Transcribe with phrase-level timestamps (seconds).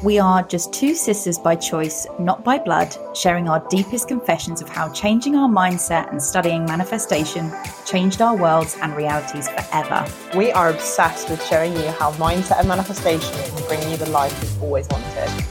[0.00, 4.68] We are just two sisters by choice, not by blood, sharing our deepest confessions of
[4.68, 7.50] how changing our mindset and studying manifestation
[7.84, 10.06] changed our worlds and realities forever.
[10.36, 14.40] We are obsessed with showing you how mindset and manifestation can bring you the life
[14.40, 15.44] you've always wanted.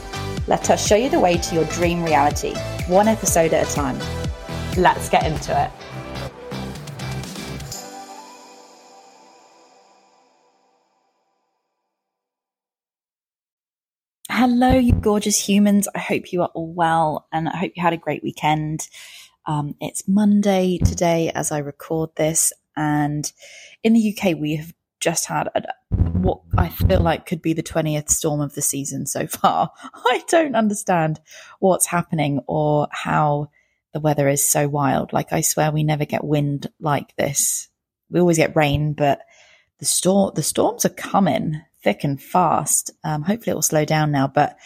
[0.46, 2.54] Let us show you the way to your dream reality,
[2.86, 3.98] one episode at a time.
[4.78, 5.70] Let's get into it.
[14.50, 15.88] Hello, you gorgeous humans.
[15.94, 18.88] I hope you are all well and I hope you had a great weekend.
[19.44, 23.30] Um, it's Monday today as I record this, and
[23.82, 27.62] in the UK, we have just had a, what I feel like could be the
[27.62, 29.70] 20th storm of the season so far.
[29.92, 31.20] I don't understand
[31.58, 33.50] what's happening or how
[33.92, 35.12] the weather is so wild.
[35.12, 37.68] Like, I swear we never get wind like this.
[38.08, 39.20] We always get rain, but
[39.78, 42.90] the storm, the storms are coming thick and fast.
[43.02, 44.58] Um, hopefully it will slow down now, but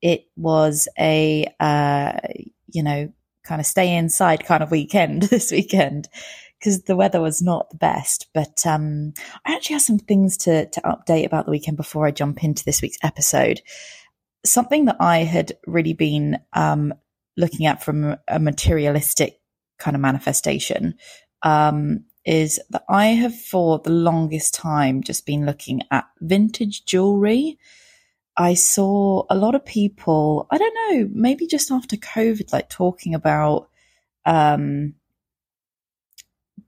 [0.00, 2.12] it was a, uh,
[2.68, 3.12] you know,
[3.42, 6.08] kind of stay inside kind of weekend this weekend
[6.56, 8.28] because the weather was not the best.
[8.32, 9.12] But um,
[9.44, 12.64] I actually have some things to, to update about the weekend before I jump into
[12.64, 13.60] this week's episode.
[14.46, 16.94] Something that I had really been um,
[17.36, 19.40] looking at from a materialistic
[19.80, 20.94] kind of manifestation
[21.42, 27.58] um, is that I have for the longest time just been looking at vintage jewelry.
[28.36, 33.14] I saw a lot of people, I don't know, maybe just after COVID, like talking
[33.14, 33.70] about
[34.26, 34.92] um,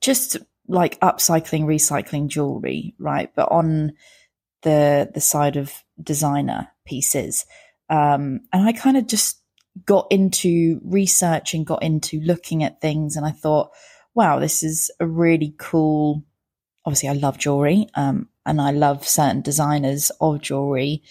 [0.00, 3.30] just like upcycling, recycling jewelry, right?
[3.36, 3.92] But on
[4.62, 7.44] the the side of designer pieces.
[7.90, 9.42] Um, and I kind of just
[9.84, 13.72] got into research and got into looking at things and I thought,
[14.14, 16.24] wow, this is a really cool.
[16.84, 21.02] Obviously, I love jewelry, um, and I love certain designers of jewelry.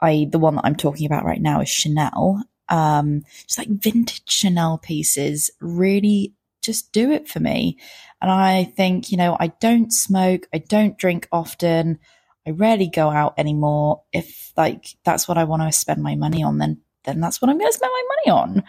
[0.00, 2.42] I the one that I'm talking about right now is Chanel.
[2.68, 7.78] Um, just like vintage Chanel pieces, really just do it for me.
[8.22, 11.98] And I think, you know, I don't smoke, I don't drink often,
[12.46, 14.02] I rarely go out anymore.
[14.12, 17.50] If like that's what I want to spend my money on, then then that's what
[17.50, 18.62] I'm going to spend my money on.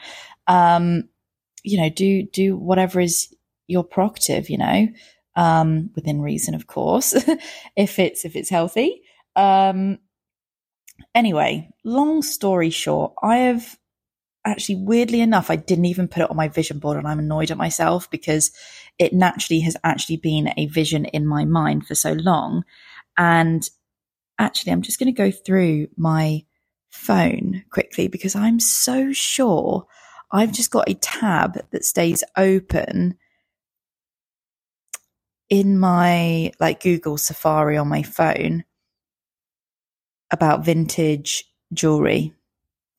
[0.48, 1.10] Um,
[1.64, 3.34] you know, do do whatever is
[3.68, 4.88] your prerogative, you know,
[5.36, 7.14] um, within reason, of course,
[7.76, 9.02] if it's if it's healthy.
[9.36, 10.00] Um,
[11.14, 13.78] anyway, long story short, I have
[14.46, 17.52] actually weirdly enough, I didn't even put it on my vision board, and I'm annoyed
[17.52, 18.52] at myself because
[18.98, 22.64] it naturally has actually been a vision in my mind for so long.
[23.18, 23.68] And
[24.40, 26.44] actually, I'm just going to go through my
[26.90, 29.86] phone quickly because I'm so sure
[30.32, 33.18] I've just got a tab that stays open
[35.50, 38.64] in my like Google Safari on my phone
[40.32, 42.34] about vintage jewelry.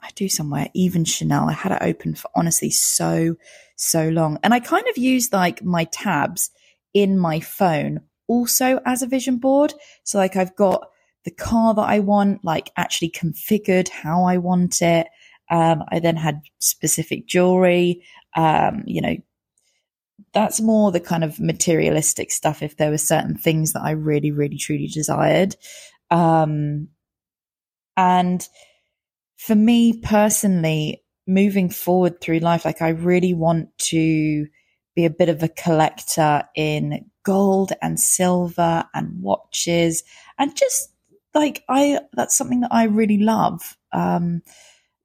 [0.00, 1.48] I do somewhere, even Chanel.
[1.48, 3.36] I had it open for honestly so,
[3.76, 4.38] so long.
[4.42, 6.50] And I kind of use like my tabs
[6.94, 9.74] in my phone also as a vision board.
[10.04, 10.88] So like I've got
[11.24, 15.08] the car that I want, like actually configured how I want it.
[15.50, 18.02] Um, I then had specific jewelry,
[18.36, 19.16] um, you know,
[20.32, 24.30] that's more the kind of materialistic stuff if there were certain things that I really,
[24.30, 25.56] really, truly desired.
[26.10, 26.88] Um,
[27.96, 28.46] and
[29.36, 34.46] for me personally, moving forward through life, like I really want to
[34.94, 40.04] be a bit of a collector in gold and silver and watches
[40.38, 40.90] and just
[41.34, 43.76] like I, that's something that I really love.
[43.92, 44.42] Um,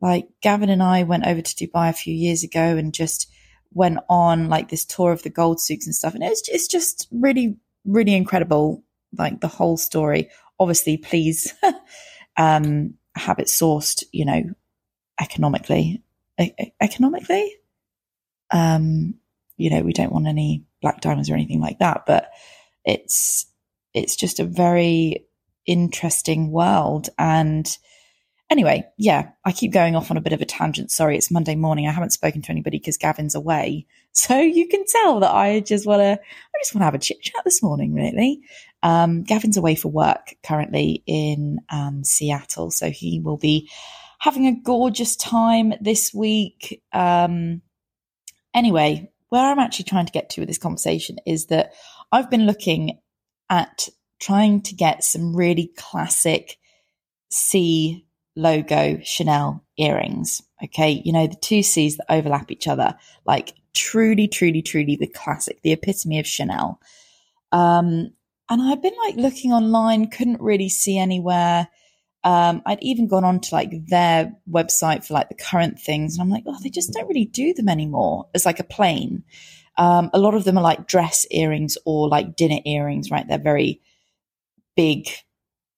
[0.02, 3.31] like Gavin and I went over to Dubai a few years ago and just
[3.74, 6.14] went on like this tour of the gold souks and stuff.
[6.14, 8.84] And it's, it's just really, really incredible.
[9.18, 10.30] Like the whole story.
[10.60, 11.54] Obviously, please,
[12.38, 14.44] um, have it sourced, you know,
[15.20, 16.02] economically,
[16.40, 17.56] e- economically.
[18.52, 19.16] Um,
[19.58, 22.32] you know, we don't want any black diamonds or anything like that, but
[22.86, 23.46] it's,
[23.94, 25.28] it's just a very
[25.66, 27.10] interesting world.
[27.18, 27.78] And,
[28.52, 30.92] Anyway, yeah, I keep going off on a bit of a tangent.
[30.92, 31.88] Sorry, it's Monday morning.
[31.88, 33.88] I haven't spoken to anybody because Gavin's away.
[34.14, 37.00] So you can tell that I just want to, I just want to have a
[37.00, 38.42] chit chat this morning, really.
[38.84, 42.72] Um, Gavin's away for work currently in um, Seattle.
[42.72, 43.70] So he will be
[44.20, 46.84] having a gorgeous time this week.
[46.92, 47.62] Um,
[48.54, 51.72] anyway, where I'm actually trying to get to with this conversation is that
[52.12, 53.00] I've been looking
[53.50, 53.88] at
[54.20, 56.58] trying to get some really classic
[57.30, 58.06] C
[58.36, 60.42] logo Chanel earrings.
[60.64, 61.02] Okay.
[61.04, 62.96] You know, the two C's that overlap each other,
[63.26, 66.80] like truly, truly, truly the classic, the epitome of Chanel.
[67.52, 68.14] Um,
[68.50, 71.70] and I've been like looking online, couldn't really see anywhere.
[72.24, 76.22] Um, I'd even gone on to like their website for like the current things, and
[76.22, 79.24] I'm like, oh, they just don't really do them anymore It's like a plain.
[79.78, 83.28] Um, a lot of them are like dress earrings or like dinner earrings, right?
[83.28, 83.82] They're very
[84.76, 85.08] big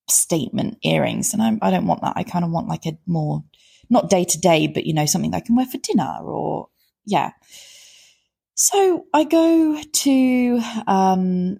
[0.09, 2.13] statement earrings, and I'm, I don't want that.
[2.15, 3.43] I kind of want like a more
[3.89, 6.69] not day to day, but you know something I can wear for dinner or
[7.05, 7.31] yeah.
[8.55, 11.59] So I go to um,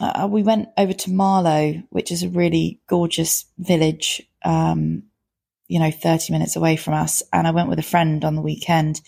[0.00, 5.04] uh, we went over to Marlow, which is a really gorgeous village, um,
[5.66, 7.22] you know, 30 minutes away from us.
[7.32, 9.00] And I went with a friend on the weekend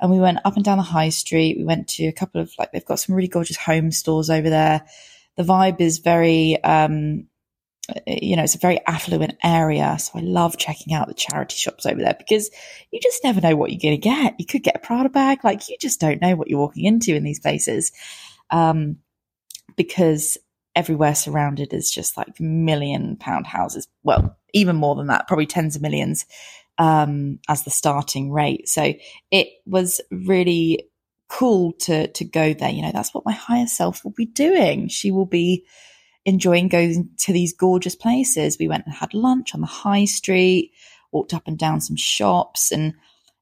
[0.00, 1.58] and we went up and down the high street.
[1.58, 4.48] We went to a couple of, like, they've got some really gorgeous home stores over
[4.48, 4.86] there.
[5.36, 7.27] The vibe is very, um,
[8.06, 9.96] you know, it's a very affluent area.
[9.98, 12.50] So I love checking out the charity shops over there because
[12.90, 14.34] you just never know what you're going to get.
[14.38, 15.42] You could get a Prada bag.
[15.42, 17.92] Like, you just don't know what you're walking into in these places.
[18.50, 18.98] Um,
[19.76, 20.36] because
[20.74, 23.88] everywhere surrounded is just like million pound houses.
[24.02, 26.26] Well, even more than that, probably tens of millions
[26.78, 28.68] um, as the starting rate.
[28.68, 28.94] So
[29.30, 30.88] it was really
[31.28, 32.70] cool to to go there.
[32.70, 34.88] You know, that's what my higher self will be doing.
[34.88, 35.66] She will be
[36.24, 38.56] enjoying going to these gorgeous places.
[38.58, 40.72] We went and had lunch on the high street,
[41.12, 42.94] walked up and down some shops, and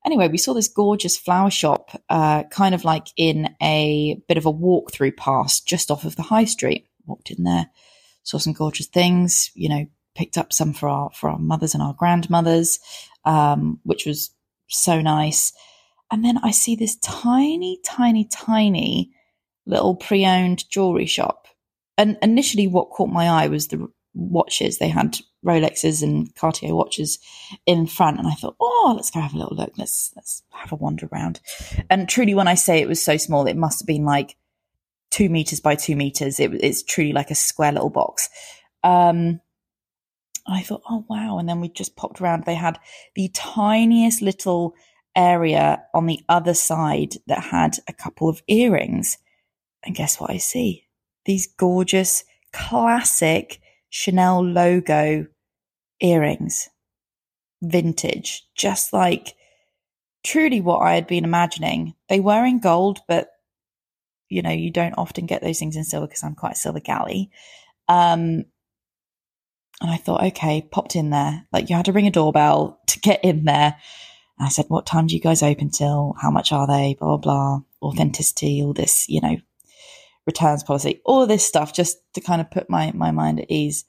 [0.05, 4.47] anyway, we saw this gorgeous flower shop, uh, kind of like in a bit of
[4.47, 6.87] a walk-through pass just off of the high street.
[7.07, 7.71] Walked in there,
[8.23, 11.83] saw some gorgeous things, you know, picked up some for our for our mothers and
[11.83, 12.81] our grandmothers,
[13.25, 14.31] um, which was
[14.69, 15.53] so nice.
[16.11, 19.11] And then I see this tiny, tiny, tiny
[19.67, 21.49] little pre-owned jewelry shop.
[21.99, 24.79] And initially, what caught my eye was the watches.
[24.79, 27.19] They had Rolexes and Cartier watches
[27.67, 29.73] in front, and I thought, oh, let's go have a little look.
[29.77, 31.41] Let's let's have a wander around.
[31.89, 34.37] And truly, when I say it was so small, it must have been like
[35.11, 36.41] two meters by two meters.
[36.41, 38.29] It, it's truly like a square little box.
[38.83, 39.41] Um,
[40.47, 41.39] I thought, oh wow!
[41.39, 42.45] And then we just popped around.
[42.45, 42.79] They had
[43.15, 44.75] the tiniest little
[45.15, 49.19] area on the other side that had a couple of earrings.
[49.85, 50.86] And guess what I see?
[51.27, 55.27] These gorgeous, classic Chanel logo
[56.01, 56.69] earrings,
[57.63, 59.35] vintage, just like
[60.25, 61.95] truly what I had been imagining.
[62.09, 63.31] They were in gold, but
[64.29, 66.81] you know, you don't often get those things in silver because I'm quite a silver
[66.81, 67.31] galley.
[67.89, 68.45] Um,
[69.81, 71.47] and I thought, okay, popped in there.
[71.53, 73.77] Like you had to ring a doorbell to get in there.
[74.39, 76.15] And I said, what time do you guys open till?
[76.21, 76.97] How much are they?
[76.99, 77.61] Blah, blah, blah.
[77.83, 79.37] Authenticity, all this, you know,
[80.27, 83.85] returns policy, all this stuff just to kind of put my, my mind at ease.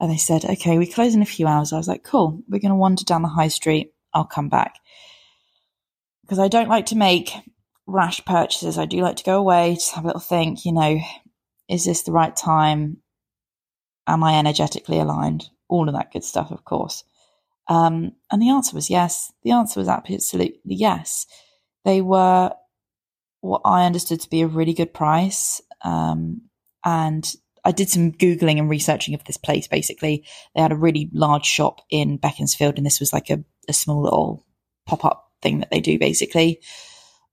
[0.00, 1.72] And they said, okay, we close in a few hours.
[1.72, 3.92] I was like, cool, we're going to wander down the high street.
[4.14, 4.76] I'll come back.
[6.22, 7.32] Because I don't like to make
[7.86, 8.78] rash purchases.
[8.78, 11.00] I do like to go away, just have a little think, you know,
[11.68, 12.98] is this the right time?
[14.06, 15.48] Am I energetically aligned?
[15.68, 17.04] All of that good stuff, of course.
[17.68, 19.32] Um, and the answer was yes.
[19.42, 21.26] The answer was absolutely yes.
[21.84, 22.52] They were
[23.40, 25.60] what I understood to be a really good price.
[25.82, 26.42] Um,
[26.84, 27.30] and
[27.64, 30.24] I did some Googling and researching of this place basically.
[30.54, 34.02] They had a really large shop in Beaconsfield, and this was like a, a small
[34.02, 34.46] little
[34.86, 36.60] pop up thing that they do basically.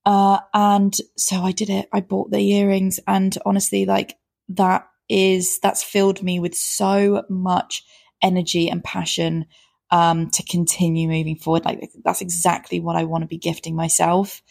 [0.05, 1.89] Uh, and so I did it.
[1.91, 4.17] I bought the earrings, and honestly, like
[4.49, 7.83] that is that's filled me with so much
[8.21, 9.45] energy and passion
[9.91, 11.65] um, to continue moving forward.
[11.65, 14.41] Like that's exactly what I want to be gifting myself.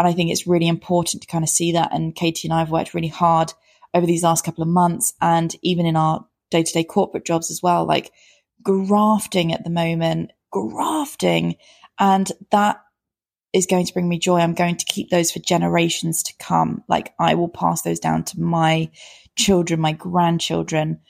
[0.00, 1.92] And I think it's really important to kind of see that.
[1.92, 3.52] And Katie and I have worked really hard
[3.92, 7.50] over these last couple of months and even in our day to day corporate jobs
[7.50, 8.10] as well, like
[8.62, 11.56] grafting at the moment, grafting.
[11.98, 12.80] And that
[13.52, 14.38] is going to bring me joy.
[14.38, 16.82] I'm going to keep those for generations to come.
[16.88, 18.90] Like I will pass those down to my
[19.36, 21.00] children, my grandchildren.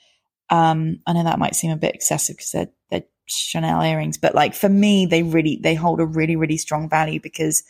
[0.49, 4.35] Um, I know that might seem a bit excessive because they're, they're Chanel earrings, but
[4.35, 7.63] like for me, they really, they hold a really, really strong value because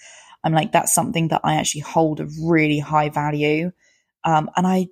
[0.43, 3.71] I'm like, that's something that I actually hold a really high value.
[4.24, 4.88] Um, and I,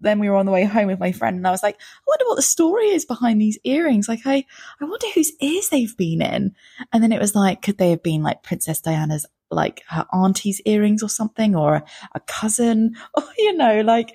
[0.00, 2.02] then we were on the way home with my friend and I was like, I
[2.06, 4.08] wonder what the story is behind these earrings.
[4.08, 4.44] Like, I,
[4.80, 6.54] I wonder whose ears they've been in.
[6.92, 10.60] And then it was like, could they have been like Princess Diana's, like her auntie's
[10.66, 11.82] earrings or something or
[12.14, 14.14] a cousin or, you know, like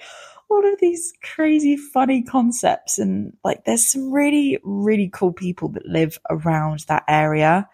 [0.49, 2.99] all of these crazy funny concepts.
[2.99, 7.67] And like, there's some really, really cool people that live around that area.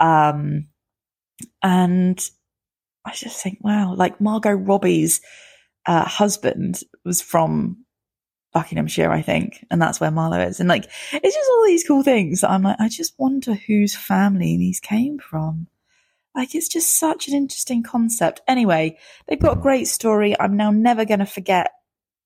[0.00, 0.68] Um,
[1.62, 2.18] and
[3.04, 5.20] I just think, wow, like Margot Robbie's
[5.86, 7.84] uh, husband was from
[8.52, 10.60] Buckinghamshire, I think, and that's where Marlow is.
[10.60, 12.44] And like, it's just all these cool things.
[12.44, 15.68] I'm like, I just wonder whose family these came from.
[16.34, 18.40] Like, it's just such an interesting concept.
[18.46, 20.38] Anyway, they've got a great story.
[20.38, 21.72] I'm now never going to forget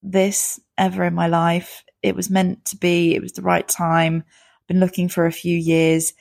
[0.03, 1.83] this ever in my life.
[2.03, 3.15] It was meant to be.
[3.15, 4.23] It was the right time.
[4.25, 6.13] I've been looking for a few years.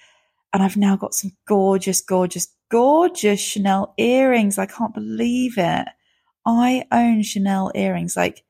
[0.52, 4.58] And I've now got some gorgeous, gorgeous, gorgeous Chanel earrings.
[4.58, 5.88] I can't believe it.
[6.44, 8.16] I own Chanel earrings.
[8.16, 8.44] Like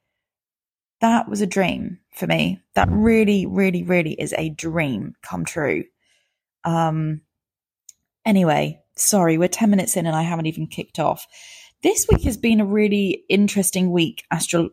[1.00, 2.61] that was a dream for me.
[2.75, 5.85] That really, really, really is a dream come true.
[6.64, 7.23] Um,
[8.25, 11.26] anyway, sorry, we're 10 minutes in and I haven't even kicked off.
[11.82, 14.70] This week has been a really interesting week astro-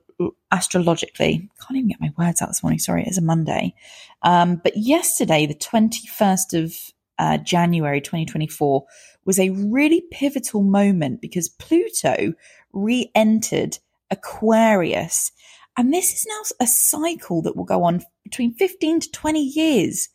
[0.51, 1.49] astrologically.
[1.59, 2.79] Can't even get my words out this morning.
[2.79, 3.75] Sorry, it is a Monday.
[4.21, 6.75] Um, but yesterday, the 21st of
[7.19, 8.85] uh, January 2024,
[9.25, 12.33] was a really pivotal moment because Pluto
[12.73, 13.77] re entered
[14.11, 15.31] Aquarius.
[15.77, 20.09] And this is now a cycle that will go on between 15 to 20 years.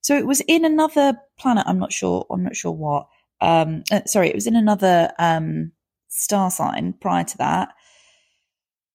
[0.00, 1.64] So it was in another planet.
[1.66, 2.26] I'm not sure.
[2.30, 3.08] I'm not sure what.
[3.40, 5.72] Um, uh, sorry, it was in another um,
[6.08, 7.70] star sign prior to that.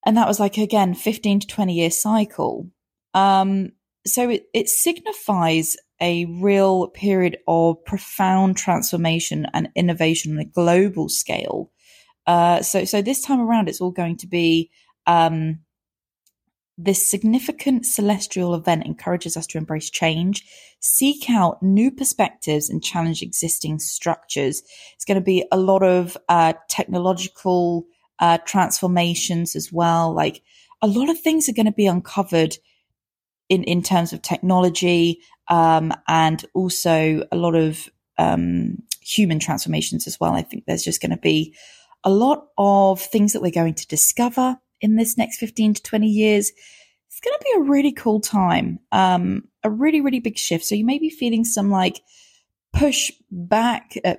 [0.06, 2.70] And that was like, again, 15 to 20 year cycle.
[3.14, 3.72] Um,
[4.06, 11.08] so it, it signifies a real period of profound transformation and innovation on a global
[11.08, 11.72] scale.
[12.28, 14.70] Uh, so, so this time around, it's all going to be
[15.08, 15.60] um,
[16.78, 20.46] this significant celestial event encourages us to embrace change,
[20.80, 24.62] seek out new perspectives, and challenge existing structures.
[24.96, 27.86] It's going to be a lot of uh, technological
[28.20, 30.14] uh, transformations as well.
[30.14, 30.42] Like
[30.82, 32.58] a lot of things are going to be uncovered
[33.50, 40.20] in in terms of technology, um, and also a lot of um, human transformations as
[40.20, 40.34] well.
[40.34, 41.56] I think there's just going to be
[42.04, 46.08] a lot of things that we're going to discover in this next 15 to 20
[46.08, 46.52] years,
[47.08, 48.80] it's going to be a really cool time.
[48.92, 50.66] Um, a really, really big shift.
[50.66, 52.02] So you may be feeling some like
[52.74, 54.16] push back, uh,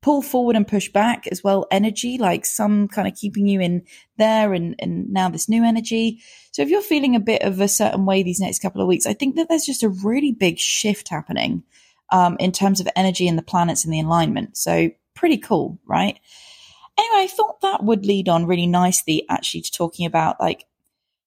[0.00, 3.82] pull forward and push back as well energy, like some kind of keeping you in
[4.16, 6.20] there and, and now this new energy.
[6.52, 9.06] So if you're feeling a bit of a certain way these next couple of weeks,
[9.06, 11.64] I think that there's just a really big shift happening
[12.10, 14.56] um, in terms of energy and the planets and the alignment.
[14.56, 16.18] So pretty cool, right?
[16.98, 20.66] anyway, I thought that would lead on really nicely actually to talking about like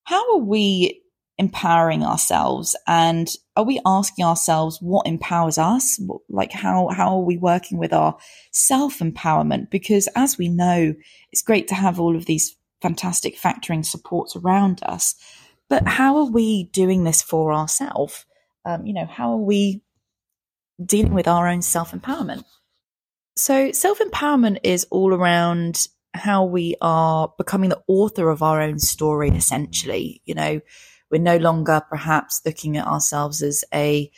[0.04, 1.01] how are we
[1.42, 2.76] empowering ourselves?
[2.88, 6.00] And are we asking ourselves what empowers us?
[6.30, 8.18] Like how how are we working with our
[8.52, 10.94] self empowerment because as we know
[11.32, 15.14] it's great to have all of these fantastic factoring supports around us
[15.70, 18.26] but how are we doing this for ourselves
[18.66, 19.84] um, you know how are we
[20.84, 22.44] dealing with our own self empowerment
[23.42, 28.80] so, self empowerment is all around how we are becoming the author of our own
[28.80, 30.22] story, essentially.
[30.26, 30.62] You know,
[31.12, 34.10] we're no longer perhaps looking at ourselves as a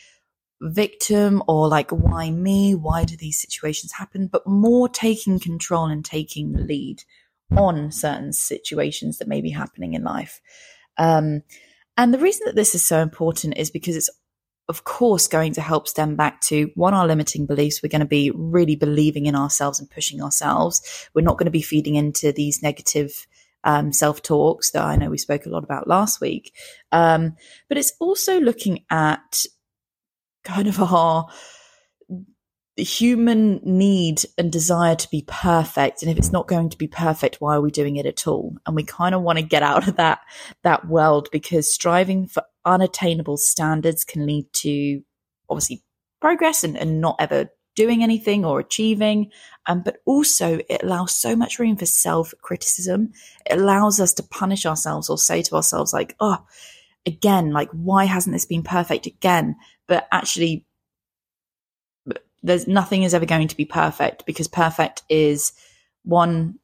[0.60, 2.74] victim or like, why me?
[2.74, 4.28] Why do these situations happen?
[4.28, 7.02] But more taking control and taking the lead
[7.56, 10.40] on certain situations that may be happening in life.
[10.96, 11.42] Um,
[11.96, 14.10] and the reason that this is so important is because it's
[14.68, 17.82] of course, going to help stem back to one, our limiting beliefs.
[17.82, 20.80] We're going to be really believing in ourselves and pushing ourselves.
[21.14, 23.26] We're not going to be feeding into these negative
[23.64, 26.52] um, self talks that I know we spoke a lot about last week.
[26.92, 27.36] Um,
[27.68, 29.44] but it's also looking at
[30.44, 31.26] kind of our
[32.76, 37.36] human need and desire to be perfect and if it's not going to be perfect
[37.40, 39.86] why are we doing it at all and we kind of want to get out
[39.86, 40.18] of that
[40.64, 45.00] that world because striving for unattainable standards can lead to
[45.48, 45.84] obviously
[46.20, 49.30] progress and, and not ever doing anything or achieving
[49.66, 53.12] um, but also it allows so much room for self criticism
[53.46, 56.38] it allows us to punish ourselves or say to ourselves like oh
[57.06, 59.56] again like why hasn't this been perfect again?
[59.86, 60.66] But actually
[62.42, 65.52] there's nothing is ever going to be perfect because perfect is
[66.04, 66.58] one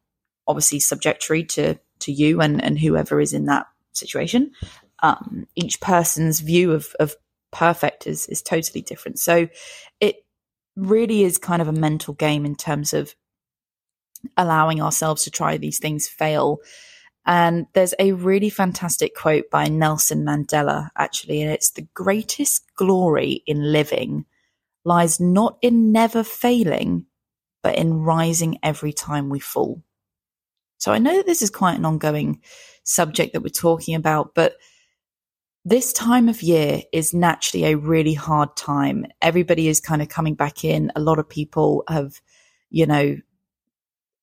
[0.47, 4.53] obviously subjectory to to you and and whoever is in that situation.
[5.03, 7.17] Um, each person's view of of
[7.51, 9.19] perfect is is totally different.
[9.19, 9.49] So
[10.01, 10.25] it
[10.77, 13.15] really is kind of a mental game in terms of
[14.37, 16.59] allowing ourselves to try these things fail
[17.27, 23.43] and there's a really fantastic quote by Nelson Mandela actually and it's the greatest glory
[23.47, 24.27] in living
[24.85, 27.07] lies not in never failing,
[27.63, 29.83] but in rising every time we fall.
[30.79, 32.41] So I know that this is quite an ongoing
[32.85, 34.55] subject that we're talking about, but
[35.65, 39.07] this time of year is naturally a really hard time.
[39.21, 40.91] Everybody is kind of coming back in.
[40.97, 42.21] A lot of people have,
[42.71, 43.17] you know,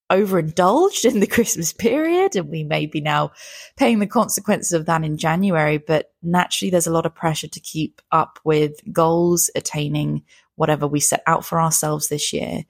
[0.09, 3.31] overindulged in the Christmas period and we may be now
[3.75, 5.77] paying the consequences of that in January.
[5.77, 10.23] But naturally, there's a lot of pressure to keep up with goals, attaining
[10.55, 12.63] whatever we set out for ourselves this year.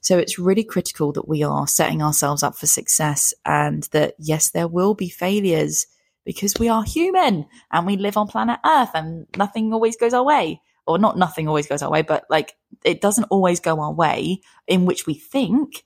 [0.00, 4.50] So it's really critical that we are setting ourselves up for success and that yes,
[4.50, 5.86] there will be failures
[6.24, 10.24] because we are human and we live on planet Earth and nothing always goes our
[10.24, 10.60] way.
[10.86, 12.54] or not nothing always goes our way, but like
[12.84, 15.82] it doesn't always go our way, in which we think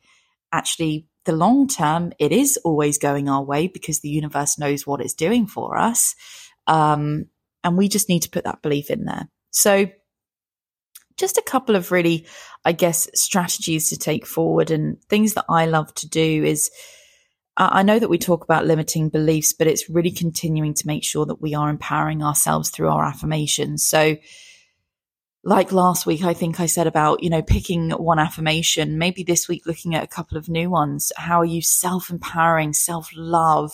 [0.52, 5.00] actually the long term, it is always going our way because the universe knows what
[5.00, 6.14] it's doing for us.
[6.66, 7.26] Um,
[7.62, 9.28] and we just need to put that belief in there.
[9.50, 9.90] So,
[11.18, 12.26] just a couple of really,
[12.64, 16.70] I guess, strategies to take forward and things that I love to do is
[17.60, 21.26] I know that we talk about limiting beliefs, but it's really continuing to make sure
[21.26, 23.84] that we are empowering ourselves through our affirmations.
[23.84, 24.16] So,
[25.42, 29.48] like last week, I think I said about, you know, picking one affirmation, maybe this
[29.48, 31.10] week looking at a couple of new ones.
[31.16, 33.72] How are you self empowering, self love?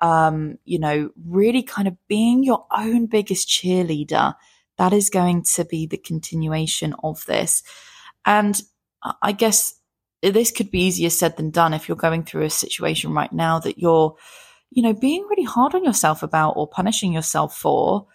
[0.00, 4.34] Um, you know, really kind of being your own biggest cheerleader.
[4.78, 7.64] That is going to be the continuation of this.
[8.24, 8.60] And
[9.22, 9.74] I guess
[10.30, 13.58] this could be easier said than done if you're going through a situation right now
[13.60, 14.16] that you're,
[14.70, 18.06] you know, being really hard on yourself about or punishing yourself for.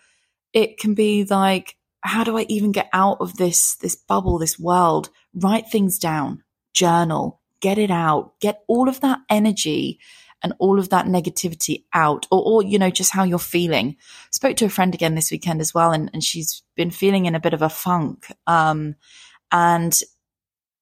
[0.54, 4.58] It can be like, how do I even get out of this, this bubble, this
[4.58, 5.10] world?
[5.34, 10.00] Write things down, journal, get it out, get all of that energy
[10.42, 13.98] and all of that negativity out or, or, you know, just how you're feeling.
[14.32, 17.36] Spoke to a friend again this weekend as well, and, and she's been feeling in
[17.36, 18.32] a bit of a funk.
[18.48, 18.96] Um,
[19.52, 20.00] and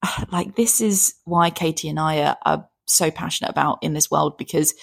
[0.32, 4.38] like, this is why Katie and I are, are so passionate about in this world
[4.38, 4.74] because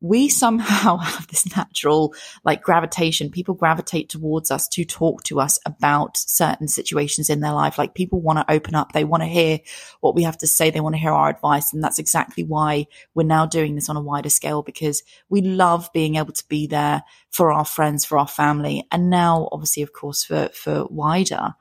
[0.00, 2.14] we somehow have this natural
[2.44, 3.30] like gravitation.
[3.30, 7.78] People gravitate towards us to talk to us about certain situations in their life.
[7.78, 8.92] Like people want to open up.
[8.92, 9.58] They want to hear
[10.00, 10.70] what we have to say.
[10.70, 11.72] They want to hear our advice.
[11.72, 15.90] And that's exactly why we're now doing this on a wider scale because we love
[15.92, 18.86] being able to be there for our friends, for our family.
[18.92, 21.54] And now obviously, of course, for, for wider.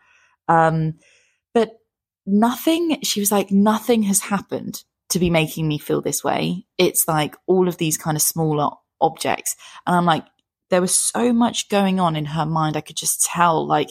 [0.48, 0.96] Um,
[1.54, 1.80] but
[2.28, 6.66] nothing, she was like, nothing has happened to be making me feel this way.
[6.78, 8.70] It's like all of these kind of smaller
[9.00, 9.56] objects.
[9.86, 10.26] And I'm like,
[10.70, 12.76] there was so much going on in her mind.
[12.76, 13.90] I could just tell like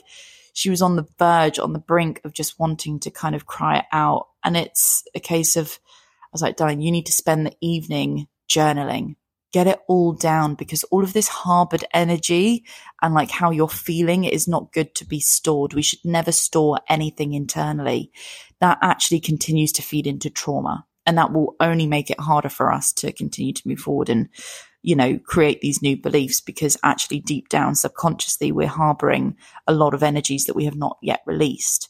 [0.53, 3.85] she was on the verge, on the brink of just wanting to kind of cry
[3.93, 4.29] out.
[4.45, 5.79] And it's a case of,
[6.23, 9.17] I was like, darling, you need to spend the evening journaling.
[9.53, 12.65] Get it all down because all of this harbored energy
[13.01, 15.73] and like how you're feeling is not good to be stored.
[15.73, 18.11] We should never store anything internally.
[18.61, 22.73] That actually continues to feed into trauma and that will only make it harder for
[22.73, 24.29] us to continue to move forward and
[24.83, 29.95] you know create these new beliefs because actually deep down subconsciously we're harboring a lot
[29.95, 31.89] of energies that we have not yet released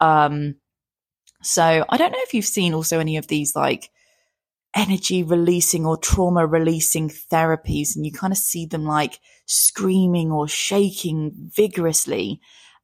[0.00, 0.54] um
[1.42, 3.90] so i don't know if you've seen also any of these like
[4.78, 10.46] energy releasing or trauma releasing therapies and you kind of see them like screaming or
[10.46, 12.40] shaking vigorously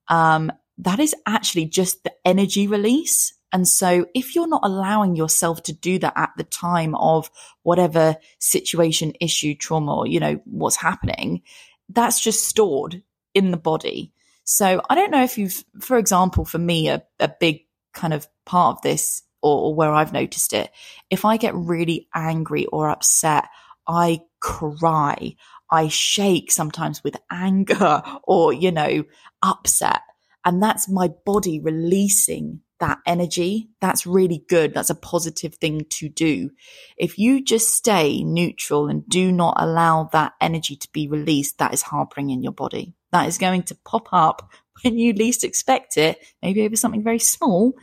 [0.09, 5.63] um that is actually just the energy release and so if you're not allowing yourself
[5.63, 7.31] to do that at the time of
[7.63, 11.43] whatever situation, issue, trauma, or, you know, what's happening,
[11.89, 13.01] that's just stored
[13.33, 14.13] in the body.
[14.43, 17.61] So I don't know if you've, for example, for me, a, a big
[17.93, 20.71] kind of part of this or, or where I've noticed it,
[21.11, 23.45] if I get really angry or upset,
[23.87, 25.37] I cry.
[25.71, 29.05] I shake sometimes with anger or, you know,
[29.43, 30.01] upset.
[30.45, 34.75] And that's my body releasing that energy, that's really good.
[34.75, 36.51] That's a positive thing to do.
[36.99, 41.73] If you just stay neutral and do not allow that energy to be released, that
[41.73, 42.95] is harboring in your body.
[43.13, 44.51] That is going to pop up
[44.83, 47.75] when you least expect it, maybe over something very small.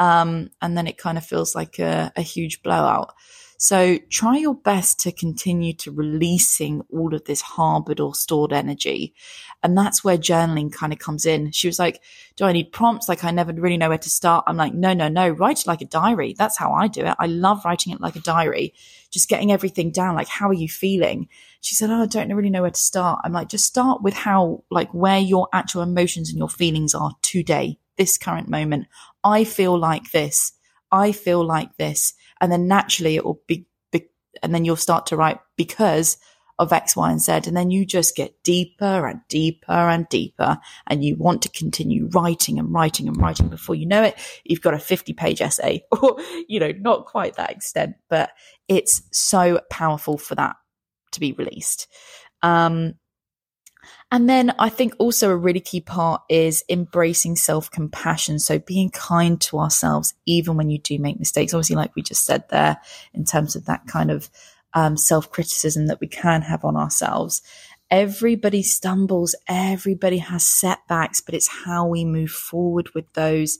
[0.00, 3.12] Um, and then it kind of feels like a, a huge blowout.
[3.58, 9.12] So try your best to continue to releasing all of this harbored or stored energy.
[9.62, 11.50] And that's where journaling kind of comes in.
[11.50, 12.02] She was like,
[12.36, 13.06] do I need prompts?
[13.06, 14.44] Like I never really know where to start.
[14.46, 16.34] I'm like, no, no, no, write it like a diary.
[16.38, 17.14] That's how I do it.
[17.18, 18.72] I love writing it like a diary,
[19.10, 20.14] just getting everything down.
[20.14, 21.28] Like, how are you feeling?
[21.60, 23.20] She said, Oh, I don't really know where to start.
[23.24, 27.12] I'm like, just start with how, like where your actual emotions and your feelings are
[27.20, 28.86] today, this current moment.
[29.22, 30.54] I feel like this.
[30.90, 34.06] I feel like this and then naturally it will be, be
[34.42, 36.16] and then you'll start to write because
[36.58, 37.32] of X, Y, and Z.
[37.46, 40.58] And then you just get deeper and deeper and deeper.
[40.86, 44.18] And you want to continue writing and writing and writing before you know it.
[44.44, 48.30] You've got a 50 page essay or, you know, not quite that extent, but
[48.68, 50.56] it's so powerful for that
[51.12, 51.88] to be released.
[52.42, 52.94] Um,
[54.12, 58.38] and then I think also a really key part is embracing self compassion.
[58.40, 61.54] So being kind to ourselves, even when you do make mistakes.
[61.54, 62.78] Obviously, like we just said there,
[63.14, 64.28] in terms of that kind of
[64.74, 67.42] um, self criticism that we can have on ourselves.
[67.88, 73.58] Everybody stumbles, everybody has setbacks, but it's how we move forward with those.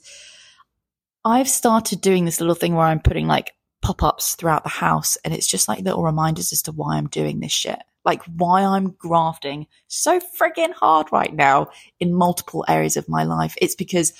[1.23, 5.17] I've started doing this little thing where I'm putting like pop ups throughout the house,
[5.23, 8.63] and it's just like little reminders as to why I'm doing this shit like why
[8.63, 11.67] I'm grafting so friggin' hard right now
[11.99, 13.55] in multiple areas of my life.
[13.61, 14.13] It's because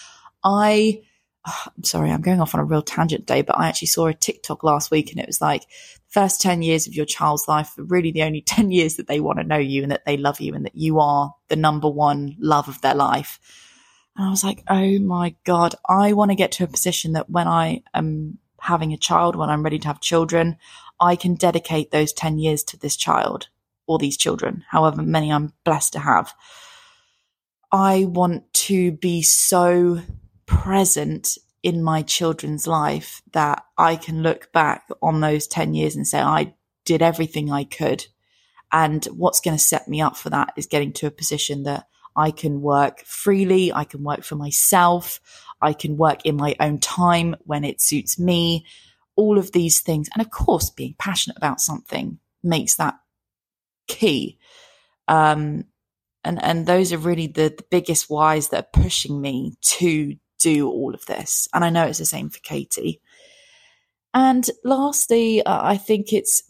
[0.43, 1.01] I,
[1.47, 4.07] oh, I'm sorry, I'm going off on a real tangent day, but I actually saw
[4.07, 5.65] a TikTok last week and it was like,
[6.07, 9.19] first 10 years of your child's life are really the only 10 years that they
[9.19, 11.89] want to know you and that they love you and that you are the number
[11.89, 13.39] one love of their life.
[14.15, 17.29] And I was like, oh my God, I want to get to a position that
[17.29, 20.57] when I am having a child, when I'm ready to have children,
[20.99, 23.47] I can dedicate those 10 years to this child
[23.91, 26.33] or these children, however many I'm blessed to have.
[27.73, 30.01] I want to be so
[30.45, 36.07] present in my children's life that I can look back on those 10 years and
[36.07, 36.53] say, I
[36.85, 38.07] did everything I could.
[38.71, 41.87] And what's going to set me up for that is getting to a position that
[42.15, 43.73] I can work freely.
[43.73, 45.19] I can work for myself.
[45.61, 48.65] I can work in my own time when it suits me.
[49.17, 50.09] All of these things.
[50.13, 52.95] And of course, being passionate about something makes that
[53.87, 54.37] key.
[55.07, 55.65] Um,
[56.23, 60.69] and, and those are really the, the biggest whys that are pushing me to do
[60.69, 61.47] all of this.
[61.53, 63.01] And I know it's the same for Katie.
[64.13, 66.43] And lastly, uh, I think it's,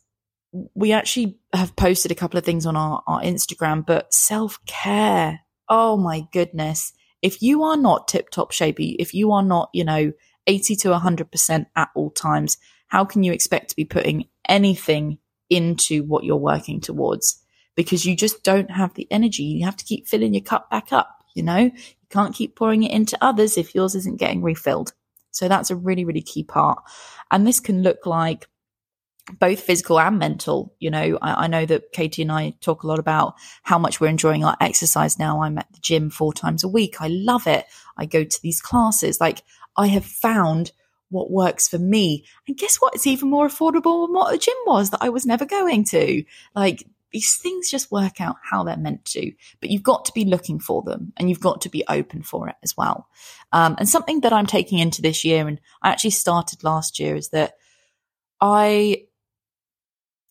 [0.73, 5.41] we actually have posted a couple of things on our, our Instagram, but self care.
[5.69, 6.93] Oh my goodness.
[7.21, 10.11] If you are not tip top shapey, if you are not, you know,
[10.47, 15.19] 80 to 100% at all times, how can you expect to be putting anything
[15.51, 17.41] into what you're working towards?
[17.75, 19.43] Because you just don't have the energy.
[19.43, 21.59] You have to keep filling your cup back up, you know?
[21.59, 24.93] You can't keep pouring it into others if yours isn't getting refilled.
[25.31, 26.81] So that's a really, really key part.
[27.29, 28.47] And this can look like
[29.39, 30.75] both physical and mental.
[30.79, 34.01] You know, I, I, know that Katie and I talk a lot about how much
[34.01, 35.41] we're enjoying our exercise now.
[35.41, 37.01] I'm at the gym four times a week.
[37.01, 37.65] I love it.
[37.97, 39.21] I go to these classes.
[39.21, 39.43] Like
[39.77, 40.71] I have found
[41.11, 42.25] what works for me.
[42.47, 42.95] And guess what?
[42.95, 46.23] It's even more affordable than what a gym was that I was never going to.
[46.55, 50.25] Like these things just work out how they're meant to, but you've got to be
[50.25, 53.07] looking for them and you've got to be open for it as well.
[53.51, 57.15] Um, and something that I'm taking into this year, and I actually started last year,
[57.15, 57.55] is that
[58.39, 59.07] I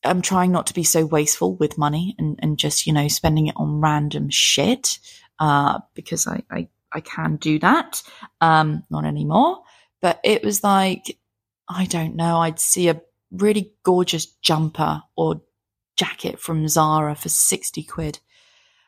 [0.02, 3.48] am trying not to be so wasteful with money and, and just, you know, spending
[3.48, 4.98] it on random shit,
[5.38, 8.02] uh, because I, I, I can do that.
[8.40, 9.62] Um, not anymore,
[10.00, 11.18] but it was like,
[11.68, 15.42] I don't know, I'd see a really gorgeous jumper or
[15.96, 18.18] jacket from Zara for 60 quid.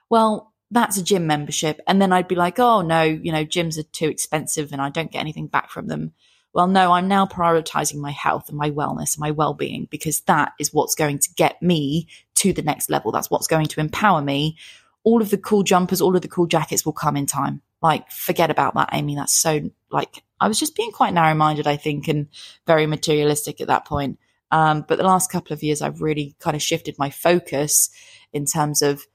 [0.09, 1.81] Well, that's a gym membership.
[1.87, 4.89] And then I'd be like, oh no, you know, gyms are too expensive and I
[4.89, 6.13] don't get anything back from them.
[6.55, 10.21] Well, no, I'm now prioritizing my health and my wellness and my well being because
[10.23, 13.13] that is what's going to get me to the next level.
[13.13, 14.59] That's what's going to empower me.
[15.05, 17.63] All of the cool jumpers, all of the cool jackets will come in time.
[17.83, 19.17] Like, forget about that, Amy.
[19.17, 22.29] That's so, like, I was just being quite narrow minded, I think, and
[22.67, 24.19] very materialistic at that point.
[24.51, 27.91] Um, but the last couple of years, I've really kind of shifted my focus
[28.33, 29.07] in terms of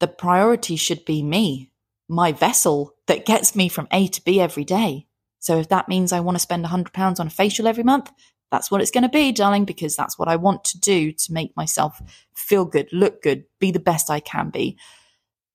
[0.00, 1.70] the priority should be me,
[2.08, 5.06] my vessel that gets me from A to B every day.
[5.38, 8.10] So if that means I want to spend £100 on a facial every month,
[8.50, 11.32] that's what it's going to be, darling, because that's what I want to do to
[11.32, 12.00] make myself
[12.34, 14.76] feel good, look good, be the best I can be.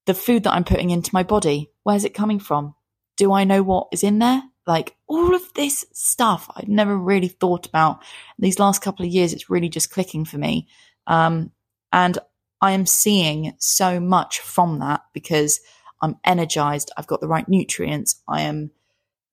[0.07, 2.73] The food that I'm putting into my body, where's it coming from?
[3.17, 4.41] Do I know what is in there?
[4.65, 8.03] Like all of this stuff I've never really thought about.
[8.39, 10.67] These last couple of years, it's really just clicking for me.
[11.05, 11.51] Um,
[11.93, 12.17] and
[12.61, 15.59] I am seeing so much from that because
[16.01, 16.91] I'm energized.
[16.97, 18.21] I've got the right nutrients.
[18.27, 18.71] I am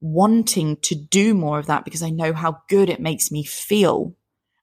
[0.00, 4.14] wanting to do more of that because I know how good it makes me feel.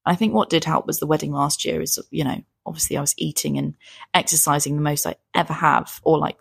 [0.05, 3.01] I think what did help was the wedding last year is, you know, obviously I
[3.01, 3.75] was eating and
[4.13, 6.37] exercising the most I ever have, or like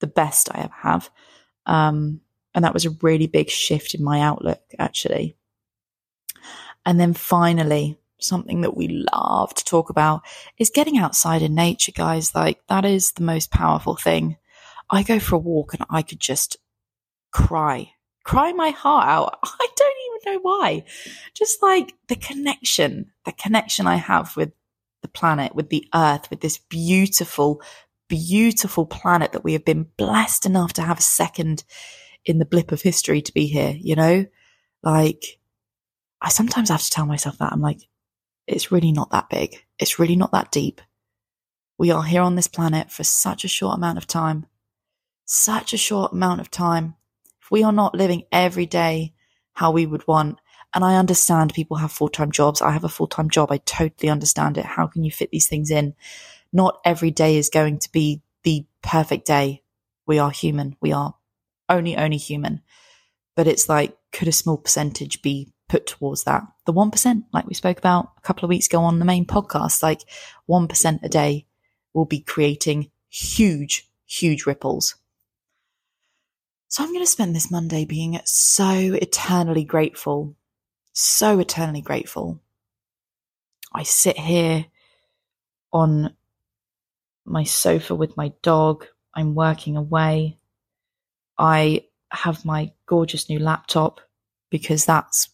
[0.00, 1.10] the best I ever have.
[1.66, 2.22] Um,
[2.54, 5.36] and that was a really big shift in my outlook, actually.
[6.86, 10.22] And then finally, something that we love to talk about
[10.56, 12.34] is getting outside in nature, guys.
[12.34, 14.38] Like, that is the most powerful thing.
[14.88, 16.56] I go for a walk and I could just
[17.30, 17.92] cry,
[18.24, 19.38] cry my heart out.
[19.44, 20.84] I don't even know why.
[21.34, 24.52] Just like the connection, the connection I have with
[25.12, 27.62] planet, with the earth, with this beautiful,
[28.08, 31.64] beautiful planet that we have been blessed enough to have a second
[32.24, 34.26] in the blip of history to be here, you know?
[34.82, 35.38] Like,
[36.20, 37.52] I sometimes have to tell myself that.
[37.52, 37.80] I'm like,
[38.46, 39.64] it's really not that big.
[39.78, 40.80] It's really not that deep.
[41.78, 44.46] We are here on this planet for such a short amount of time.
[45.24, 46.94] Such a short amount of time.
[47.40, 49.14] If we are not living every day
[49.52, 50.38] how we would want,
[50.74, 52.62] and I understand people have full time jobs.
[52.62, 53.50] I have a full time job.
[53.50, 54.64] I totally understand it.
[54.64, 55.94] How can you fit these things in?
[56.52, 59.62] Not every day is going to be the perfect day.
[60.06, 60.76] We are human.
[60.80, 61.14] We are
[61.68, 62.62] only, only human.
[63.36, 66.42] But it's like, could a small percentage be put towards that.
[66.66, 69.82] The 1%, like we spoke about a couple of weeks ago on the main podcast,
[69.82, 70.02] like
[70.48, 71.46] 1% a day
[71.94, 74.96] will be creating huge, huge ripples.
[76.68, 80.36] So I'm going to spend this Monday being so eternally grateful,
[80.92, 82.40] so eternally grateful.
[83.72, 84.66] I sit here
[85.72, 86.14] on
[87.24, 88.86] my sofa with my dog.
[89.14, 90.38] I'm working away.
[91.38, 94.00] I have my gorgeous new laptop
[94.50, 95.28] because that's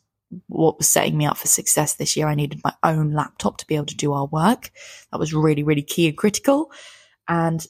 [0.46, 2.28] what was setting me up for success this year.
[2.28, 4.70] I needed my own laptop to be able to do our work.
[5.10, 6.70] That was really, really key and critical.
[7.26, 7.66] And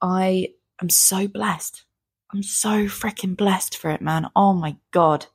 [0.00, 0.48] I
[0.80, 1.84] am so blessed.
[2.32, 4.30] I'm so freaking blessed for it, man.
[4.36, 5.26] Oh my God.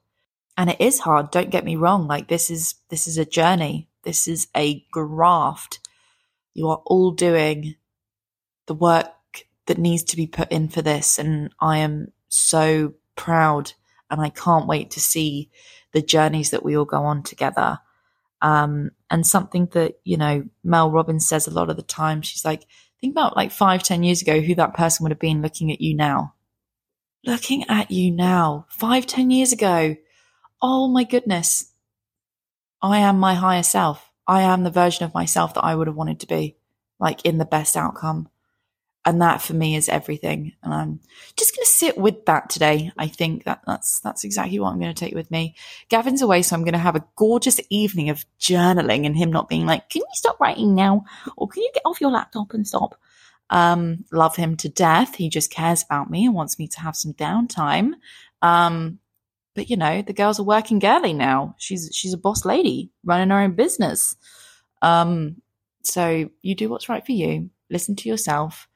[0.57, 1.31] And it is hard.
[1.31, 2.07] Don't get me wrong.
[2.07, 3.87] Like this is, this is a journey.
[4.03, 5.79] This is a graft.
[6.53, 7.75] You are all doing
[8.65, 9.07] the work
[9.67, 11.19] that needs to be put in for this.
[11.19, 13.73] And I am so proud
[14.09, 15.51] and I can't wait to see
[15.91, 17.79] the journeys that we all go on together.
[18.41, 22.45] Um, and something that, you know, Mel Robbins says a lot of the time, she's
[22.45, 22.63] like,
[22.99, 25.81] think about like five, ten years ago, who that person would have been looking at
[25.81, 26.33] you now.
[27.25, 29.95] Looking at you now, five, ten years ago.
[30.61, 31.71] Oh my goodness.
[32.81, 34.11] I am my higher self.
[34.27, 36.57] I am the version of myself that I would have wanted to be,
[36.99, 38.29] like in the best outcome.
[39.05, 40.51] And that for me is everything.
[40.61, 40.99] And I'm
[41.37, 42.91] just going to sit with that today.
[42.97, 45.55] I think that that's, that's exactly what I'm going to take with me.
[45.87, 46.41] Gavin's away.
[46.41, 49.87] So I'm going to have a gorgeous evening of journaling and him not being like,
[49.89, 51.05] can you stop writing now?
[51.37, 52.99] Or can you get off your laptop and stop?
[53.49, 55.15] Um, love him to death.
[55.15, 57.93] He just cares about me and wants me to have some downtime.
[58.41, 58.99] Um,
[59.57, 61.55] but you know, the girl's a working girly now.
[61.57, 64.15] She's, she's a boss lady running her own business.
[64.81, 65.41] Um,
[65.83, 67.49] so you do what's right for you.
[67.69, 68.69] Listen to yourself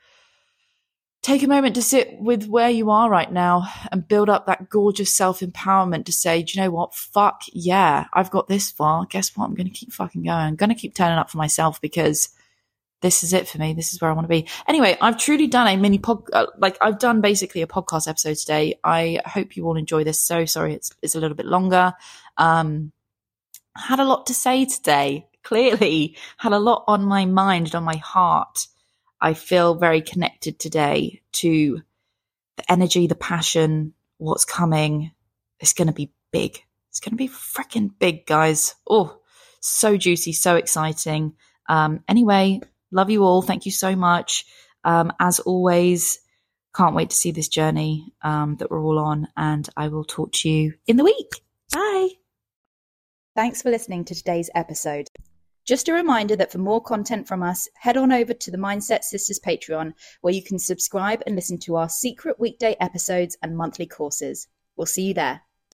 [1.22, 4.70] take a moment to sit with where you are right now and build up that
[4.70, 6.96] gorgeous self empowerment to say, do you know what?
[6.96, 9.06] Fuck yeah, I've got this far.
[9.06, 9.46] Guess what?
[9.46, 10.36] I'm going to keep fucking going.
[10.36, 12.30] I'm going to keep turning up for myself because
[13.01, 13.73] this is it for me.
[13.73, 14.47] This is where I want to be.
[14.67, 18.35] Anyway, I've truly done a mini pod, uh, like I've done basically a podcast episode
[18.35, 18.79] today.
[18.83, 20.21] I hope you all enjoy this.
[20.21, 21.93] So sorry, it's, it's a little bit longer.
[22.37, 22.91] Um,
[23.75, 25.27] had a lot to say today.
[25.43, 28.67] Clearly had a lot on my mind and on my heart.
[29.19, 31.81] I feel very connected today to
[32.57, 35.11] the energy, the passion, what's coming.
[35.59, 36.63] It's going to be big.
[36.89, 38.75] It's going to be freaking big, guys.
[38.89, 39.19] Oh,
[39.59, 41.33] so juicy, so exciting.
[41.69, 42.61] Um, anyway,
[42.91, 43.41] love you all.
[43.41, 44.45] Thank you so much.
[44.84, 46.19] Um, as always,
[46.75, 49.27] can't wait to see this journey um, that we're all on.
[49.38, 51.41] And I will talk to you in the week.
[51.73, 52.10] Bye.
[53.36, 55.08] Thanks for listening to today's episode.
[55.65, 59.04] Just a reminder that for more content from us, head on over to the Mindset
[59.04, 63.86] Sisters Patreon, where you can subscribe and listen to our secret weekday episodes and monthly
[63.86, 64.47] courses.
[64.75, 65.41] We'll see you there.